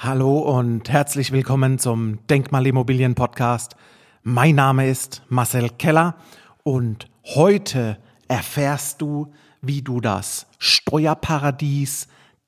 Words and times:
Hallo 0.00 0.38
und 0.38 0.88
herzlich 0.88 1.32
willkommen 1.32 1.80
zum 1.80 2.24
Denkmalimmobilien 2.28 3.16
Podcast. 3.16 3.74
Mein 4.22 4.54
Name 4.54 4.88
ist 4.88 5.22
Marcel 5.28 5.70
Keller 5.70 6.14
und 6.62 7.08
heute 7.24 7.98
erfährst 8.28 9.02
du, 9.02 9.32
wie 9.60 9.82
du 9.82 10.00
das 10.00 10.46
Steuerparadies 10.60 12.06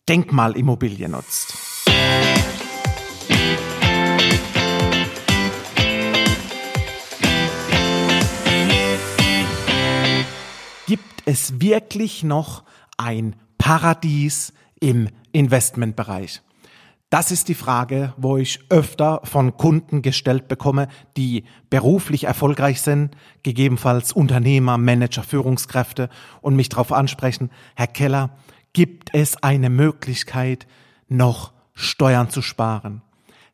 Denkmalimmobilie 0.09 1.09
nutzt. 1.09 1.53
Gibt 10.87 11.23
es 11.25 11.61
wirklich 11.61 12.23
noch 12.23 12.63
ein 12.97 13.35
Paradies 13.59 14.53
im 14.79 15.09
Investmentbereich? 15.33 16.43
Das 17.11 17.33
ist 17.33 17.49
die 17.49 17.55
Frage, 17.55 18.15
wo 18.17 18.37
ich 18.37 18.61
öfter 18.69 19.21
von 19.25 19.57
Kunden 19.57 20.01
gestellt 20.01 20.47
bekomme, 20.47 20.87
die 21.17 21.43
beruflich 21.69 22.25
erfolgreich 22.25 22.83
sind, 22.83 23.17
gegebenenfalls 23.43 24.13
Unternehmer, 24.13 24.79
Manager, 24.79 25.25
Führungskräfte 25.25 26.09
und 26.41 26.55
mich 26.55 26.69
darauf 26.69 26.93
ansprechen, 26.93 27.51
Herr 27.75 27.89
Keller, 27.89 28.31
gibt 28.73 29.13
es 29.13 29.43
eine 29.43 29.71
Möglichkeit, 29.71 30.69
noch 31.09 31.53
Steuern 31.75 32.31
zu 32.31 32.43
sparen? 32.43 33.03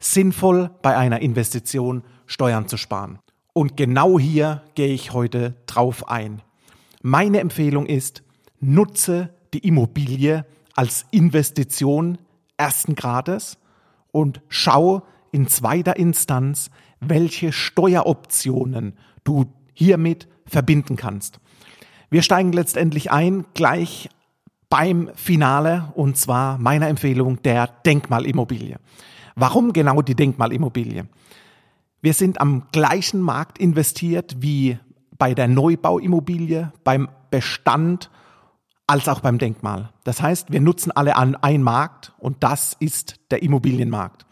Sinnvoll 0.01 0.70
bei 0.82 0.95
einer 0.95 1.23
Investition 1.23 2.02
Steuern 2.27 2.68
zu 2.68 2.77
sparen. 2.77 3.20
Und 3.54 3.79
genau 3.79 4.18
hier 4.18 4.65
gehe 4.74 4.93
ich 4.93 5.15
heute 5.15 5.54
drauf 5.65 6.10
ein. 6.10 6.43
Meine 7.01 7.41
Empfehlung 7.41 7.87
ist, 7.87 8.23
nutze 8.60 9.30
die 9.54 9.66
Immobilie 9.66 10.45
als 10.74 11.07
Investition 11.10 12.18
ersten 12.56 12.95
Grades 12.95 13.59
und 14.12 14.41
schau 14.48 15.02
in 15.33 15.48
zweiter 15.48 15.96
Instanz, 15.96 16.70
welche 17.01 17.52
Steueroptionen 17.52 18.96
du 19.24 19.46
hiermit 19.74 20.29
verbinden 20.46 20.96
kannst. 20.96 21.40
Wir 22.09 22.23
steigen 22.23 22.52
letztendlich 22.52 23.10
ein 23.10 23.45
gleich 23.54 24.09
beim 24.68 25.10
Finale 25.15 25.93
und 25.95 26.16
zwar 26.16 26.59
meiner 26.59 26.88
Empfehlung 26.88 27.43
der 27.43 27.66
Denkmalimmobilie. 27.84 28.79
Warum 29.34 29.73
genau 29.73 30.02
die 30.02 30.15
Denkmalimmobilie? 30.15 31.07
Wir 32.01 32.15
sind 32.15 32.40
am 32.40 32.68
gleichen 32.73 33.21
Markt 33.21 33.59
investiert 33.59 34.37
wie 34.40 34.79
bei 35.18 35.34
der 35.34 35.49
Neubauimmobilie, 35.49 36.73
beim 36.84 37.09
Bestand 37.30 38.10
als 38.87 39.09
auch 39.09 39.20
beim 39.20 39.38
Denkmal. 39.38 39.90
Das 40.04 40.23
heißt, 40.23 40.52
wir 40.52 40.60
nutzen 40.60 40.92
alle 40.92 41.16
an 41.16 41.34
einen 41.37 41.62
Markt 41.65 42.12
und 42.18 42.42
das 42.42 42.76
ist 42.79 43.16
der 43.30 43.43
Immobilienmarkt. 43.43 44.26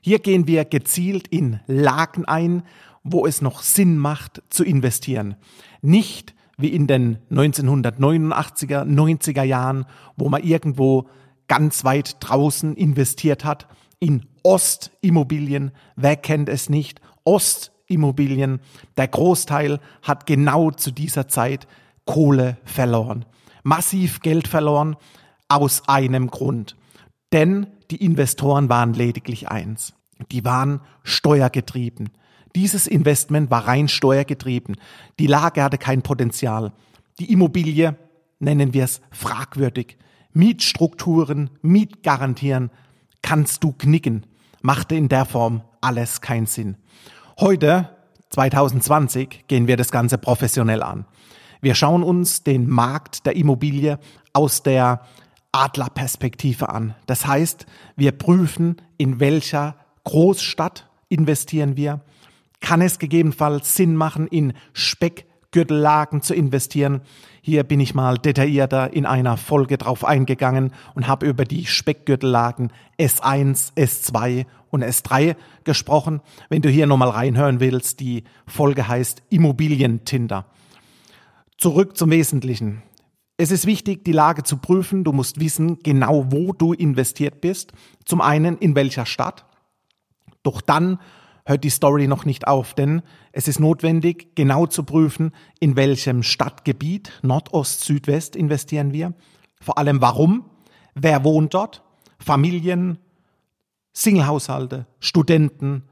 Hier 0.00 0.18
gehen 0.18 0.46
wir 0.46 0.64
gezielt 0.64 1.28
in 1.28 1.60
Lagen 1.66 2.24
ein, 2.26 2.62
wo 3.02 3.26
es 3.26 3.40
noch 3.40 3.62
Sinn 3.62 3.98
macht 3.98 4.42
zu 4.50 4.64
investieren. 4.64 5.36
Nicht 5.80 6.34
wie 6.58 6.68
in 6.68 6.86
den 6.86 7.18
1989er, 7.30 8.84
90er 8.84 9.42
Jahren, 9.42 9.86
wo 10.16 10.28
man 10.28 10.42
irgendwo 10.42 11.08
ganz 11.48 11.84
weit 11.84 12.16
draußen 12.20 12.76
investiert 12.76 13.44
hat, 13.44 13.66
in 13.98 14.26
Ostimmobilien. 14.42 15.72
Wer 15.96 16.16
kennt 16.16 16.48
es 16.48 16.68
nicht? 16.68 17.00
Ostimmobilien. 17.24 18.60
Der 18.96 19.08
Großteil 19.08 19.80
hat 20.02 20.26
genau 20.26 20.70
zu 20.70 20.90
dieser 20.90 21.28
Zeit 21.28 21.66
Kohle 22.04 22.58
verloren 22.64 23.24
massiv 23.66 24.20
Geld 24.20 24.46
verloren 24.46 24.96
aus 25.48 25.88
einem 25.88 26.28
Grund. 26.28 26.76
Denn 27.32 27.66
die 27.90 28.02
Investoren 28.02 28.68
waren 28.68 28.94
lediglich 28.94 29.48
eins. 29.48 29.92
Die 30.30 30.44
waren 30.44 30.80
steuergetrieben. 31.02 32.10
Dieses 32.54 32.86
Investment 32.86 33.50
war 33.50 33.66
rein 33.66 33.88
steuergetrieben. 33.88 34.76
Die 35.18 35.26
Lage 35.26 35.62
hatte 35.62 35.78
kein 35.78 36.02
Potenzial. 36.02 36.72
Die 37.18 37.32
Immobilie, 37.32 37.96
nennen 38.38 38.72
wir 38.72 38.84
es 38.84 39.00
fragwürdig. 39.10 39.98
Mietstrukturen, 40.32 41.50
Mietgarantieren, 41.60 42.70
kannst 43.20 43.64
du 43.64 43.72
knicken. 43.72 44.26
Machte 44.62 44.94
in 44.94 45.08
der 45.08 45.24
Form 45.24 45.62
alles 45.80 46.20
keinen 46.20 46.46
Sinn. 46.46 46.76
Heute, 47.40 47.90
2020, 48.30 49.46
gehen 49.48 49.66
wir 49.66 49.76
das 49.76 49.90
Ganze 49.90 50.18
professionell 50.18 50.82
an. 50.82 51.04
Wir 51.60 51.74
schauen 51.74 52.02
uns 52.02 52.42
den 52.42 52.68
Markt 52.68 53.26
der 53.26 53.36
Immobilie 53.36 53.98
aus 54.32 54.62
der 54.62 55.00
Adlerperspektive 55.52 56.68
an. 56.68 56.94
Das 57.06 57.26
heißt, 57.26 57.66
wir 57.96 58.12
prüfen, 58.12 58.76
in 58.98 59.20
welcher 59.20 59.76
Großstadt 60.04 60.88
investieren 61.08 61.76
wir. 61.76 62.00
Kann 62.60 62.82
es 62.82 62.98
gegebenenfalls 62.98 63.74
Sinn 63.74 63.96
machen, 63.96 64.26
in 64.26 64.52
Speckgürtellagen 64.72 66.20
zu 66.20 66.34
investieren? 66.34 67.00
Hier 67.40 67.64
bin 67.64 67.80
ich 67.80 67.94
mal 67.94 68.18
detaillierter 68.18 68.92
in 68.92 69.06
einer 69.06 69.36
Folge 69.36 69.78
drauf 69.78 70.04
eingegangen 70.04 70.72
und 70.94 71.06
habe 71.06 71.26
über 71.26 71.44
die 71.44 71.66
Speckgürtellagen 71.66 72.72
S1, 72.98 73.72
S2 73.76 74.46
und 74.70 74.84
S3 74.84 75.36
gesprochen. 75.64 76.20
Wenn 76.48 76.62
du 76.62 76.68
hier 76.68 76.86
nochmal 76.86 77.10
reinhören 77.10 77.60
willst, 77.60 78.00
die 78.00 78.24
Folge 78.46 78.88
heißt 78.88 79.22
Immobilientinder. 79.30 80.46
Zurück 81.58 81.96
zum 81.96 82.10
Wesentlichen. 82.10 82.82
Es 83.38 83.50
ist 83.50 83.66
wichtig, 83.66 84.04
die 84.04 84.12
Lage 84.12 84.42
zu 84.42 84.58
prüfen. 84.58 85.04
Du 85.04 85.12
musst 85.12 85.40
wissen, 85.40 85.78
genau 85.82 86.30
wo 86.30 86.52
du 86.52 86.74
investiert 86.74 87.40
bist. 87.40 87.72
Zum 88.04 88.20
einen 88.20 88.58
in 88.58 88.74
welcher 88.74 89.06
Stadt. 89.06 89.46
Doch 90.42 90.60
dann 90.60 90.98
hört 91.46 91.64
die 91.64 91.70
Story 91.70 92.08
noch 92.08 92.24
nicht 92.26 92.46
auf, 92.46 92.74
denn 92.74 93.02
es 93.32 93.48
ist 93.48 93.58
notwendig, 93.58 94.34
genau 94.34 94.66
zu 94.66 94.84
prüfen, 94.84 95.32
in 95.60 95.76
welchem 95.76 96.22
Stadtgebiet, 96.22 97.12
Nordost, 97.22 97.84
Südwest 97.84 98.36
investieren 98.36 98.92
wir. 98.92 99.14
Vor 99.60 99.78
allem 99.78 100.00
warum, 100.02 100.44
wer 100.94 101.24
wohnt 101.24 101.54
dort, 101.54 101.82
Familien, 102.18 102.98
Singlehaushalte, 103.94 104.86
Studenten, 104.98 105.84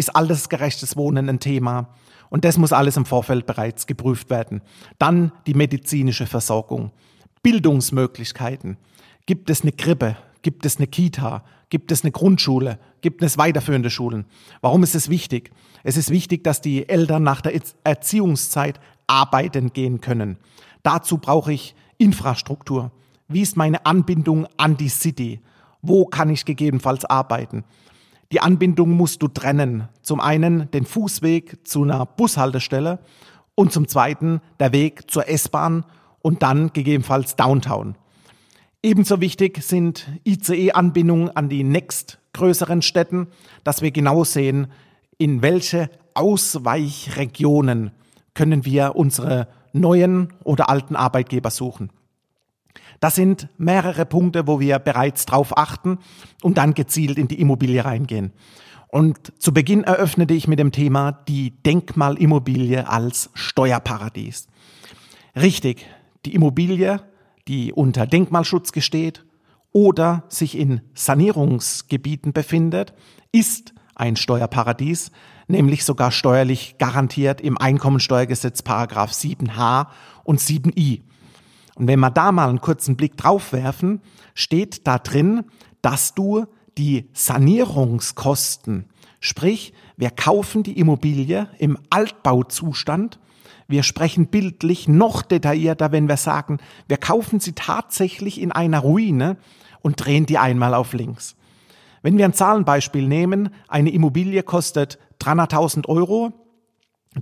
ist 0.00 0.16
altersgerechtes 0.16 0.96
Wohnen 0.96 1.28
ein 1.28 1.38
Thema. 1.38 1.88
Und 2.28 2.44
das 2.44 2.58
muss 2.58 2.72
alles 2.72 2.96
im 2.96 3.06
Vorfeld 3.06 3.46
bereits 3.46 3.86
geprüft 3.86 4.30
werden. 4.30 4.62
Dann 4.98 5.32
die 5.46 5.54
medizinische 5.54 6.26
Versorgung, 6.26 6.90
Bildungsmöglichkeiten. 7.42 8.76
Gibt 9.26 9.50
es 9.50 9.62
eine 9.62 9.72
Krippe? 9.72 10.16
Gibt 10.42 10.66
es 10.66 10.78
eine 10.78 10.86
Kita? 10.86 11.44
Gibt 11.68 11.92
es 11.92 12.02
eine 12.02 12.10
Grundschule? 12.10 12.78
Gibt 13.00 13.22
es 13.22 13.38
weiterführende 13.38 13.90
Schulen? 13.90 14.24
Warum 14.60 14.82
ist 14.82 14.94
es 14.94 15.08
wichtig? 15.08 15.50
Es 15.84 15.96
ist 15.96 16.10
wichtig, 16.10 16.42
dass 16.44 16.60
die 16.60 16.88
Eltern 16.88 17.22
nach 17.22 17.40
der 17.40 17.60
Erziehungszeit 17.84 18.80
arbeiten 19.06 19.72
gehen 19.72 20.00
können. 20.00 20.38
Dazu 20.82 21.18
brauche 21.18 21.52
ich 21.52 21.74
Infrastruktur. 21.98 22.90
Wie 23.28 23.42
ist 23.42 23.56
meine 23.56 23.86
Anbindung 23.86 24.46
an 24.56 24.76
die 24.76 24.88
City? 24.88 25.40
Wo 25.82 26.06
kann 26.06 26.30
ich 26.30 26.44
gegebenenfalls 26.44 27.04
arbeiten? 27.04 27.64
Die 28.32 28.40
Anbindung 28.40 28.90
musst 28.90 29.22
du 29.22 29.28
trennen. 29.28 29.88
Zum 30.02 30.20
einen 30.20 30.70
den 30.70 30.84
Fußweg 30.84 31.66
zu 31.66 31.82
einer 31.82 32.06
Bushaltestelle 32.06 33.00
und 33.56 33.72
zum 33.72 33.88
zweiten 33.88 34.40
der 34.60 34.72
Weg 34.72 35.10
zur 35.10 35.28
S-Bahn 35.28 35.84
und 36.22 36.42
dann 36.42 36.72
gegebenenfalls 36.72 37.34
Downtown. 37.34 37.96
Ebenso 38.82 39.20
wichtig 39.20 39.62
sind 39.62 40.08
ICE-Anbindungen 40.24 41.28
an 41.36 41.48
die 41.48 41.64
nächstgrößeren 41.64 42.82
Städten, 42.82 43.26
dass 43.64 43.82
wir 43.82 43.90
genau 43.90 44.24
sehen, 44.24 44.68
in 45.18 45.42
welche 45.42 45.90
Ausweichregionen 46.14 47.90
können 48.34 48.64
wir 48.64 48.96
unsere 48.96 49.48
neuen 49.72 50.32
oder 50.44 50.70
alten 50.70 50.96
Arbeitgeber 50.96 51.50
suchen. 51.50 51.90
Das 53.00 53.14
sind 53.14 53.48
mehrere 53.56 54.04
Punkte, 54.04 54.46
wo 54.46 54.60
wir 54.60 54.78
bereits 54.78 55.24
drauf 55.26 55.56
achten 55.56 55.98
und 56.42 56.58
dann 56.58 56.74
gezielt 56.74 57.18
in 57.18 57.28
die 57.28 57.40
Immobilie 57.40 57.84
reingehen. 57.84 58.32
Und 58.88 59.32
zu 59.38 59.54
Beginn 59.54 59.84
eröffnete 59.84 60.34
ich 60.34 60.48
mit 60.48 60.58
dem 60.58 60.72
Thema 60.72 61.12
die 61.12 61.52
Denkmalimmobilie 61.62 62.88
als 62.88 63.30
Steuerparadies. 63.34 64.48
Richtig, 65.34 65.86
die 66.26 66.34
Immobilie, 66.34 67.00
die 67.48 67.72
unter 67.72 68.06
Denkmalschutz 68.06 68.72
gesteht 68.72 69.24
oder 69.72 70.24
sich 70.28 70.58
in 70.58 70.80
Sanierungsgebieten 70.94 72.32
befindet, 72.32 72.92
ist 73.32 73.72
ein 73.94 74.16
Steuerparadies, 74.16 75.12
nämlich 75.46 75.84
sogar 75.84 76.10
steuerlich 76.10 76.76
garantiert 76.78 77.40
im 77.40 77.56
Einkommensteuergesetz 77.56 78.62
Paragraph 78.62 79.12
7h 79.12 79.86
und 80.24 80.40
7i. 80.40 81.02
Und 81.80 81.86
wenn 81.86 82.00
wir 82.00 82.10
da 82.10 82.30
mal 82.30 82.50
einen 82.50 82.60
kurzen 82.60 82.94
Blick 82.94 83.16
drauf 83.16 83.54
werfen, 83.54 84.02
steht 84.34 84.86
da 84.86 84.98
drin, 84.98 85.44
dass 85.80 86.12
du 86.12 86.44
die 86.76 87.08
Sanierungskosten, 87.14 88.84
sprich, 89.18 89.72
wir 89.96 90.10
kaufen 90.10 90.62
die 90.62 90.78
Immobilie 90.78 91.48
im 91.56 91.78
Altbauzustand, 91.88 93.18
wir 93.66 93.82
sprechen 93.82 94.26
bildlich 94.26 94.88
noch 94.88 95.22
detaillierter, 95.22 95.90
wenn 95.90 96.06
wir 96.06 96.18
sagen, 96.18 96.58
wir 96.86 96.98
kaufen 96.98 97.40
sie 97.40 97.54
tatsächlich 97.54 98.42
in 98.42 98.52
einer 98.52 98.80
Ruine 98.80 99.38
und 99.80 100.04
drehen 100.04 100.26
die 100.26 100.36
einmal 100.36 100.74
auf 100.74 100.92
links. 100.92 101.34
Wenn 102.02 102.18
wir 102.18 102.26
ein 102.26 102.34
Zahlenbeispiel 102.34 103.08
nehmen, 103.08 103.54
eine 103.68 103.88
Immobilie 103.88 104.42
kostet 104.42 104.98
300.000 105.18 105.88
Euro, 105.88 106.34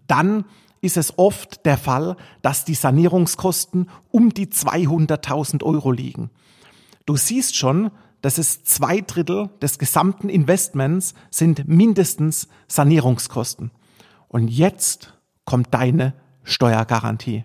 dann 0.09 0.47
ist 0.81 0.97
es 0.97 1.19
oft 1.19 1.65
der 1.67 1.79
Fall, 1.79 2.17
dass 2.43 2.65
die 2.65 2.75
Sanierungskosten 2.75 3.89
um 4.11 4.33
die 4.33 4.47
200.000 4.47 5.63
Euro 5.63 5.91
liegen. 5.91 6.31
Du 7.07 7.17
siehst 7.17 7.57
schon, 7.57 7.91
dass 8.21 8.39
es 8.39 8.65
zwei 8.65 9.01
Drittel 9.01 9.51
des 9.63 9.79
gesamten 9.79 10.29
Investments 10.29 11.15
sind 11.31 11.69
mindestens 11.69 12.49
Sanierungskosten. 12.67 13.71
Und 14.29 14.49
jetzt 14.49 15.15
kommt 15.45 15.73
deine 15.73 16.15
Steuergarantie. 16.43 17.45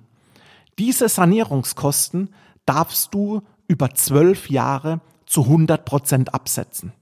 Diese 0.79 1.07
Sanierungskosten 1.07 2.29
darfst 2.65 3.13
du 3.13 3.41
über 3.68 3.91
zwölf 3.91 4.50
Jahre 4.50 5.01
zu 5.25 5.44
100 5.44 5.86
Prozent 5.86 6.33
absetzen. 6.33 6.94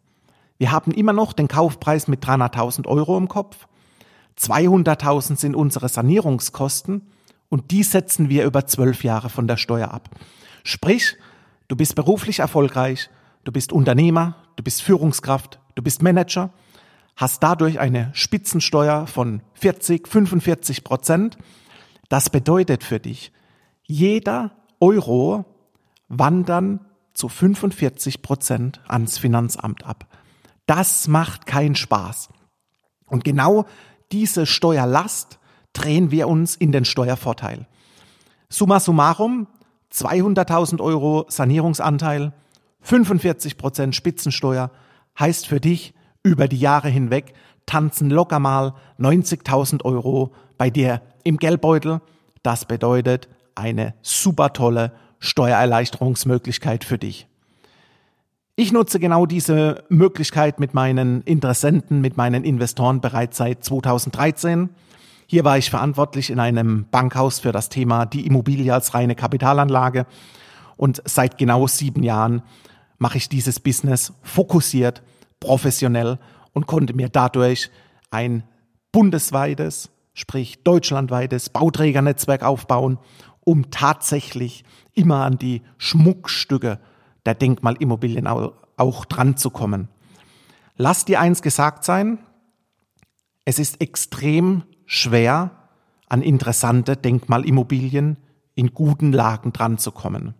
Wir 0.57 0.71
haben 0.71 0.91
immer 0.91 1.13
noch 1.13 1.33
den 1.33 1.47
Kaufpreis 1.47 2.07
mit 2.07 2.23
300.000 2.23 2.85
Euro 2.87 3.17
im 3.17 3.27
Kopf. 3.27 3.67
200.000 4.41 5.37
sind 5.37 5.55
unsere 5.55 5.87
Sanierungskosten 5.87 7.07
und 7.49 7.71
die 7.71 7.83
setzen 7.83 8.29
wir 8.29 8.45
über 8.45 8.65
zwölf 8.65 9.03
Jahre 9.03 9.29
von 9.29 9.47
der 9.47 9.57
Steuer 9.57 9.91
ab. 9.91 10.09
Sprich, 10.63 11.15
du 11.67 11.75
bist 11.75 11.95
beruflich 11.95 12.39
erfolgreich, 12.39 13.09
du 13.43 13.51
bist 13.51 13.71
Unternehmer, 13.71 14.35
du 14.55 14.63
bist 14.63 14.81
Führungskraft, 14.81 15.59
du 15.75 15.83
bist 15.83 16.01
Manager, 16.01 16.51
hast 17.15 17.43
dadurch 17.43 17.79
eine 17.79 18.09
Spitzensteuer 18.13 19.05
von 19.05 19.43
40, 19.53 20.07
45 20.07 20.83
Prozent. 20.83 21.37
Das 22.09 22.29
bedeutet 22.29 22.83
für 22.83 22.99
dich, 22.99 23.31
jeder 23.83 24.51
Euro 24.79 25.45
wandern 26.07 26.85
zu 27.13 27.29
45 27.29 28.21
Prozent 28.21 28.81
ans 28.87 29.17
Finanzamt 29.17 29.85
ab. 29.85 30.07
Das 30.65 31.07
macht 31.07 31.45
keinen 31.45 31.75
Spaß. 31.75 32.29
Und 33.05 33.23
genau 33.23 33.65
diese 34.11 34.45
Steuerlast 34.45 35.39
drehen 35.73 36.11
wir 36.11 36.27
uns 36.27 36.55
in 36.55 36.71
den 36.71 36.85
Steuervorteil. 36.85 37.67
Summa 38.49 38.79
summarum, 38.79 39.47
200.000 39.93 40.81
Euro 40.81 41.25
Sanierungsanteil, 41.29 42.33
45 42.81 43.57
Prozent 43.57 43.95
Spitzensteuer 43.95 44.71
heißt 45.19 45.47
für 45.47 45.59
dich 45.59 45.93
über 46.23 46.47
die 46.47 46.59
Jahre 46.59 46.89
hinweg 46.89 47.33
tanzen 47.65 48.09
locker 48.09 48.39
mal 48.39 48.73
90.000 48.99 49.85
Euro 49.85 50.33
bei 50.57 50.69
dir 50.69 51.01
im 51.23 51.37
Geldbeutel. 51.37 52.01
Das 52.43 52.65
bedeutet 52.65 53.29
eine 53.55 53.93
super 54.01 54.53
tolle 54.53 54.91
Steuererleichterungsmöglichkeit 55.19 56.83
für 56.83 56.97
dich. 56.97 57.27
Ich 58.61 58.71
nutze 58.71 58.99
genau 58.99 59.25
diese 59.25 59.83
Möglichkeit 59.89 60.59
mit 60.59 60.75
meinen 60.75 61.23
Interessenten, 61.23 61.99
mit 61.99 62.15
meinen 62.15 62.43
Investoren 62.43 63.01
bereits 63.01 63.37
seit 63.37 63.63
2013. 63.63 64.69
Hier 65.25 65.43
war 65.43 65.57
ich 65.57 65.71
verantwortlich 65.71 66.29
in 66.29 66.39
einem 66.39 66.85
Bankhaus 66.91 67.39
für 67.39 67.51
das 67.51 67.69
Thema 67.69 68.05
die 68.05 68.27
Immobilie 68.27 68.71
als 68.71 68.93
reine 68.93 69.15
Kapitalanlage. 69.15 70.05
Und 70.77 71.01
seit 71.05 71.39
genau 71.39 71.65
sieben 71.65 72.03
Jahren 72.03 72.43
mache 72.99 73.17
ich 73.17 73.29
dieses 73.29 73.59
Business 73.59 74.13
fokussiert, 74.21 75.01
professionell 75.39 76.19
und 76.53 76.67
konnte 76.67 76.93
mir 76.93 77.09
dadurch 77.09 77.71
ein 78.11 78.43
bundesweites, 78.91 79.89
sprich 80.13 80.63
deutschlandweites 80.63 81.49
Bauträgernetzwerk 81.49 82.43
aufbauen, 82.43 82.99
um 83.43 83.71
tatsächlich 83.71 84.63
immer 84.93 85.25
an 85.25 85.39
die 85.39 85.63
Schmuckstücke 85.79 86.77
der 87.25 87.35
Denkmalimmobilien 87.35 88.27
auch 88.27 89.05
dran 89.05 89.37
zu 89.37 89.49
kommen. 89.49 89.87
Lass 90.77 91.05
dir 91.05 91.19
eins 91.19 91.41
gesagt 91.41 91.83
sein, 91.83 92.19
es 93.45 93.59
ist 93.59 93.81
extrem 93.81 94.63
schwer, 94.85 95.51
an 96.09 96.21
interessante 96.21 96.97
Denkmalimmobilien 96.97 98.17
in 98.55 98.73
guten 98.73 99.13
Lagen 99.13 99.53
dran 99.53 99.77
zu 99.77 99.91
kommen. 99.91 100.35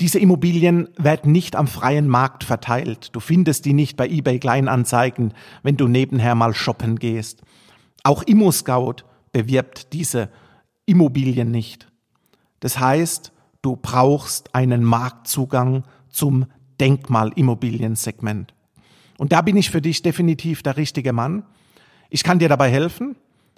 Diese 0.00 0.18
Immobilien 0.18 0.88
werden 0.96 1.32
nicht 1.32 1.54
am 1.54 1.66
freien 1.66 2.08
Markt 2.08 2.44
verteilt. 2.44 3.10
Du 3.12 3.20
findest 3.20 3.64
die 3.64 3.74
nicht 3.74 3.96
bei 3.96 4.08
eBay 4.08 4.40
Kleinanzeigen, 4.40 5.34
wenn 5.62 5.76
du 5.76 5.86
nebenher 5.86 6.34
mal 6.34 6.54
shoppen 6.54 6.98
gehst. 6.98 7.42
Auch 8.02 8.22
ImmoScout 8.22 9.04
bewirbt 9.32 9.92
diese 9.92 10.30
Immobilien 10.86 11.50
nicht. 11.50 11.88
Das 12.60 12.78
heißt, 12.78 13.32
du 13.64 13.76
brauchst 13.76 14.54
einen 14.54 14.84
Marktzugang 14.84 15.84
zum 16.10 16.46
Denkmalimmobiliensegment. 16.80 18.54
Und 19.16 19.32
da 19.32 19.40
bin 19.42 19.56
ich 19.56 19.70
für 19.70 19.80
dich 19.80 20.02
definitiv 20.02 20.62
der 20.62 20.76
richtige 20.76 21.12
Mann. 21.12 21.44
Ich 22.10 22.24
kann 22.24 22.38
dir 22.38 22.48
dabei 22.48 22.70
helfen. 22.70 23.16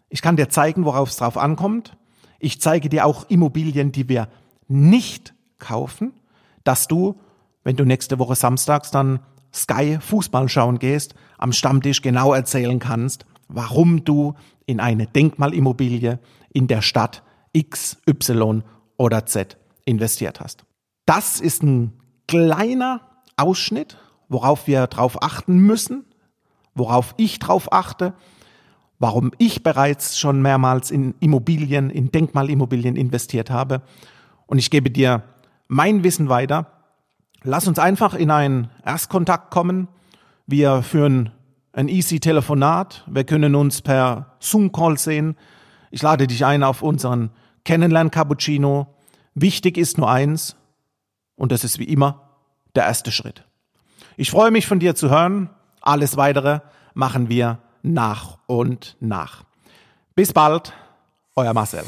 Ich 0.09 0.23
kann 0.23 0.37
dir 0.37 0.49
zeigen, 0.49 0.85
worauf 0.85 1.09
es 1.09 1.17
drauf 1.17 1.37
ankommt. 1.37 1.97
Ich 2.39 2.61
zeige 2.61 2.89
dir 2.89 3.07
auch 3.07 3.29
Immobilien, 3.29 3.91
die 3.91 4.09
wir 4.09 4.29
nicht 4.69 5.35
kaufen, 5.59 6.13
dass 6.65 6.87
du, 6.87 7.19
wenn 7.65 7.77
du 7.77 7.85
nächste 7.85 8.19
Woche 8.19 8.37
samstags 8.37 8.91
dann 8.91 9.21
Sky 9.53 9.99
Fußball 10.01 10.49
schauen 10.49 10.79
gehst, 10.79 11.15
am 11.39 11.53
Stammtisch 11.53 12.03
genau 12.03 12.35
erzählen 12.35 12.79
kannst, 12.79 13.25
warum 13.49 14.05
du 14.05 14.35
in 14.67 14.81
eine 14.81 15.07
Denkmalimmobilie 15.07 16.19
in 16.53 16.67
der 16.67 16.83
Stadt 16.83 17.23
X, 17.53 17.97
Y 18.07 18.63
oder 18.99 19.25
Z 19.25 19.57
investiert 19.87 20.41
hast. 20.41 20.67
Das 21.07 21.41
ist 21.41 21.63
ein 21.63 21.95
kleiner 22.29 23.01
Ausschnitt, 23.37 23.97
worauf 24.29 24.67
wir 24.67 24.87
drauf 24.89 25.23
achten 25.23 25.59
müssen, 25.59 26.05
worauf 26.75 27.15
ich 27.17 27.39
drauf 27.39 27.73
achte, 27.73 28.13
warum 28.99 29.33
ich 29.39 29.63
bereits 29.63 30.19
schon 30.19 30.43
mehrmals 30.43 30.91
in 30.91 31.15
Immobilien, 31.21 31.89
in 31.91 32.11
Denkmalimmobilien 32.11 32.97
investiert 32.97 33.51
habe. 33.51 33.83
Und 34.47 34.59
ich 34.59 34.71
gebe 34.71 34.91
dir 34.91 35.23
mein 35.69 36.05
Wissen 36.05 36.29
weiter. 36.29 36.73
Lass 37.43 37.69
uns 37.69 37.79
einfach 37.79 38.15
in 38.15 38.31
einen 38.31 38.71
Erstkontakt 38.85 39.51
kommen. 39.51 39.89
Wir 40.47 40.83
führen 40.83 41.31
ein 41.73 41.89
easy 41.89 42.21
Telefonat. 42.21 43.05
Wir 43.07 43.25
können 43.25 43.55
uns 43.55 43.83
per 43.83 44.37
Zoom-Call 44.41 44.99
sehen. 44.99 45.37
Ich 45.91 46.03
lade 46.03 46.27
dich 46.27 46.45
ein 46.45 46.63
auf 46.63 46.83
unseren 46.83 47.31
Kennenlern-Cappuccino. 47.65 48.96
Wichtig 49.39 49.77
ist 49.77 49.99
nur 49.99 50.11
eins, 50.11 50.57
und 51.37 51.53
das 51.53 51.63
ist 51.63 51.79
wie 51.79 51.85
immer 51.85 52.31
der 52.75 52.85
erste 52.85 53.13
Schritt. 53.13 53.45
Ich 54.17 54.31
freue 54.31 54.51
mich 54.51 54.67
von 54.67 54.81
dir 54.81 54.95
zu 54.95 55.11
hören. 55.11 55.51
Alles 55.83 56.17
weitere 56.17 56.61
machen 56.95 57.29
wir 57.29 57.59
nach 57.83 58.39
und 58.47 58.97
nach. 58.99 59.45
Bis 60.15 60.33
bald, 60.33 60.73
euer 61.35 61.53
Marcel. 61.53 61.85